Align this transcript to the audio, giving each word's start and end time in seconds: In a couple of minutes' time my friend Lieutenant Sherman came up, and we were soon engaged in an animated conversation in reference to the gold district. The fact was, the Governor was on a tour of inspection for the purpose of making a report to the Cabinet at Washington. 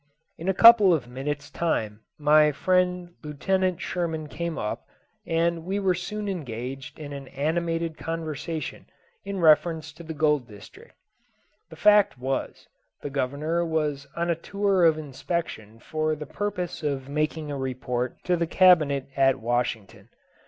In 0.39 0.49
a 0.49 0.53
couple 0.55 0.95
of 0.95 1.07
minutes' 1.07 1.51
time 1.51 1.99
my 2.17 2.51
friend 2.51 3.11
Lieutenant 3.23 3.79
Sherman 3.79 4.25
came 4.29 4.57
up, 4.57 4.87
and 5.27 5.63
we 5.63 5.77
were 5.77 5.93
soon 5.93 6.27
engaged 6.27 6.97
in 6.97 7.13
an 7.13 7.27
animated 7.27 7.99
conversation 7.99 8.87
in 9.23 9.39
reference 9.39 9.93
to 9.93 10.01
the 10.01 10.15
gold 10.15 10.47
district. 10.47 10.95
The 11.69 11.75
fact 11.75 12.17
was, 12.17 12.67
the 13.03 13.11
Governor 13.11 13.63
was 13.63 14.07
on 14.15 14.31
a 14.31 14.35
tour 14.35 14.85
of 14.85 14.97
inspection 14.97 15.77
for 15.77 16.15
the 16.15 16.25
purpose 16.25 16.81
of 16.81 17.07
making 17.07 17.51
a 17.51 17.55
report 17.59 18.17
to 18.23 18.35
the 18.35 18.47
Cabinet 18.47 19.05
at 19.15 19.39
Washington. 19.39 20.09